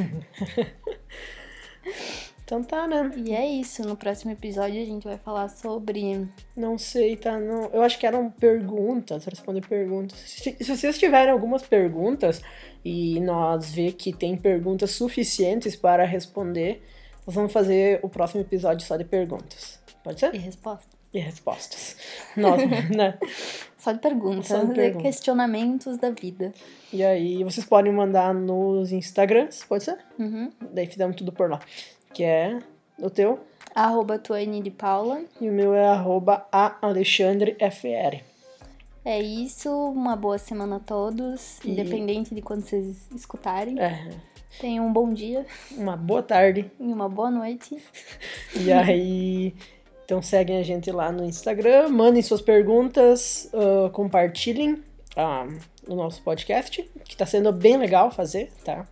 Então 2.44 2.62
tá, 2.62 2.86
né? 2.86 3.10
E 3.16 3.32
é 3.32 3.46
isso, 3.46 3.82
no 3.82 3.96
próximo 3.96 4.32
episódio 4.32 4.80
a 4.82 4.84
gente 4.84 5.04
vai 5.04 5.16
falar 5.16 5.48
sobre. 5.48 6.28
Não 6.56 6.76
sei, 6.76 7.16
tá? 7.16 7.38
Não... 7.38 7.70
Eu 7.72 7.82
acho 7.82 7.98
que 7.98 8.06
eram 8.06 8.30
perguntas, 8.30 9.24
responder 9.24 9.66
perguntas. 9.66 10.18
Se, 10.18 10.56
se 10.58 10.76
vocês 10.76 10.98
tiverem 10.98 11.32
algumas 11.32 11.62
perguntas 11.62 12.42
e 12.84 13.20
nós 13.20 13.72
ver 13.72 13.92
que 13.92 14.12
tem 14.12 14.36
perguntas 14.36 14.90
suficientes 14.90 15.76
para 15.76 16.04
responder, 16.04 16.82
nós 17.26 17.34
vamos 17.34 17.52
fazer 17.52 18.00
o 18.02 18.08
próximo 18.08 18.40
episódio 18.42 18.86
só 18.86 18.96
de 18.96 19.04
perguntas. 19.04 19.80
Pode 20.02 20.18
ser? 20.18 20.34
E 20.34 20.38
resposta. 20.38 20.88
E 21.14 21.18
respostas. 21.20 21.96
Nós, 22.36 22.60
né? 22.90 23.18
Só 23.78 23.92
de 23.92 23.98
perguntas, 23.98 24.46
Só 24.46 24.58
de 24.58 24.68
de 24.68 24.74
perguntas. 24.74 25.02
questionamentos 25.02 25.98
da 25.98 26.10
vida. 26.10 26.52
E 26.92 27.02
aí 27.04 27.42
vocês 27.44 27.66
podem 27.66 27.92
mandar 27.92 28.32
nos 28.32 28.92
Instagrams, 28.92 29.64
pode 29.64 29.84
ser? 29.84 29.98
Uhum. 30.18 30.50
Daí 30.72 30.86
fizemos 30.86 31.16
tudo 31.16 31.32
por 31.32 31.50
lá. 31.50 31.60
Que 32.12 32.24
é 32.24 32.58
O 32.98 33.08
teu? 33.08 33.40
Arroba 33.74 34.18
Tuane 34.18 34.60
de 34.60 34.70
Paula. 34.70 35.22
E 35.40 35.48
o 35.48 35.52
meu 35.52 35.74
é 35.74 35.86
arroba 35.86 36.46
ALexandreFR. 36.52 38.22
É 39.04 39.20
isso, 39.20 39.70
uma 39.90 40.14
boa 40.14 40.38
semana 40.38 40.76
a 40.76 40.80
todos, 40.80 41.58
e... 41.64 41.70
independente 41.70 42.34
de 42.34 42.42
quando 42.42 42.62
vocês 42.62 43.08
escutarem. 43.14 43.80
É. 43.80 44.10
Tenham 44.60 44.86
um 44.86 44.92
bom 44.92 45.12
dia. 45.12 45.46
Uma 45.72 45.96
boa 45.96 46.22
tarde. 46.22 46.70
E 46.78 46.84
uma 46.84 47.08
boa 47.08 47.30
noite. 47.30 47.82
E 48.54 48.70
aí, 48.70 49.54
então 50.04 50.20
seguem 50.20 50.58
a 50.58 50.62
gente 50.62 50.90
lá 50.92 51.10
no 51.10 51.24
Instagram, 51.24 51.88
mandem 51.88 52.22
suas 52.22 52.42
perguntas, 52.42 53.50
uh, 53.54 53.90
compartilhem 53.90 54.74
uh, 55.16 55.58
o 55.88 55.96
nosso 55.96 56.22
podcast, 56.22 56.88
que 57.06 57.16
tá 57.16 57.24
sendo 57.24 57.50
bem 57.50 57.78
legal 57.78 58.10
fazer, 58.10 58.52
tá? 58.62 58.86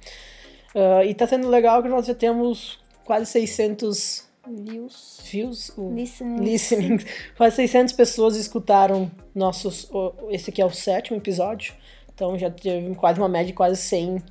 Uh, 0.75 1.05
e 1.07 1.15
tá 1.15 1.27
sendo 1.27 1.49
legal 1.49 1.83
que 1.83 1.89
nós 1.89 2.07
já 2.07 2.15
temos 2.15 2.80
quase 3.11 3.27
600 3.27 4.25
views, 4.47 5.21
views 5.25 5.73
listening. 5.77 6.45
listening. 6.45 6.99
Quase 7.37 7.57
600 7.57 7.93
pessoas 7.93 8.37
escutaram 8.37 9.11
nossos. 9.35 9.91
Esse 10.29 10.51
aqui 10.51 10.63
é 10.63 10.65
o 10.65 10.71
sétimo 10.71 11.17
episódio. 11.17 11.75
Então 12.15 12.39
já 12.39 12.49
teve 12.49 12.95
quase 12.95 13.19
uma 13.19 13.29
média 13.29 13.49
de 13.49 13.53
quase 13.53 13.79
100, 13.79 14.23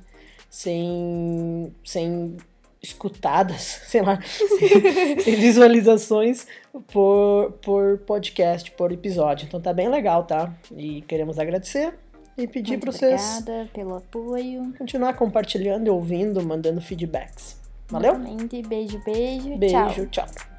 100, 0.48 1.74
100 1.84 2.36
escutadas, 2.82 3.60
sei 3.86 4.00
lá, 4.00 4.18
100 4.24 5.36
visualizações 5.36 6.46
por, 6.90 7.52
por 7.60 7.98
podcast, 8.06 8.70
por 8.70 8.92
episódio. 8.92 9.44
Então 9.46 9.60
tá 9.60 9.74
bem 9.74 9.90
legal, 9.90 10.24
tá? 10.24 10.54
E 10.74 11.02
queremos 11.02 11.38
agradecer 11.38 11.92
e 12.38 12.46
pedir 12.46 12.78
para 12.78 12.92
vocês. 12.92 13.40
Obrigada 13.40 13.68
pelo 13.74 13.94
apoio. 13.96 14.72
Continuar 14.78 15.12
compartilhando, 15.12 15.88
ouvindo, 15.88 16.42
mandando 16.42 16.80
feedbacks. 16.80 17.59
Valeu? 17.90 18.14
Exatamente. 18.14 18.62
Beijo, 18.62 19.00
beijo. 19.04 19.58
Beijo, 19.58 20.06
tchau. 20.06 20.26
tchau. 20.26 20.49